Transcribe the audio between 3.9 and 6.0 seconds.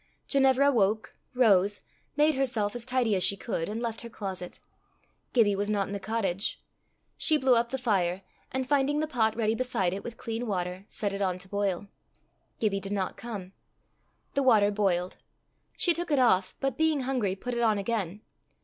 her closet. Gibbie was not in the